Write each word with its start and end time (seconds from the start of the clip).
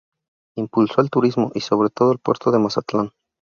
Impulsó 0.57 1.01
el 1.01 1.11
turismo 1.11 1.51
y 1.53 1.59
sobre 1.59 1.91
todo 1.91 2.11
el 2.11 2.17
puerto 2.17 2.49
de 2.49 2.57
Mazatlán. 2.57 3.11